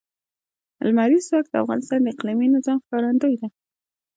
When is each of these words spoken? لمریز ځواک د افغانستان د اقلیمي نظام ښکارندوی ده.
لمریز 0.87 1.23
ځواک 1.29 1.45
د 1.49 1.55
افغانستان 1.63 1.99
د 2.03 2.07
اقلیمي 2.13 2.47
نظام 2.55 2.77
ښکارندوی 2.83 3.35
ده. 3.41 3.47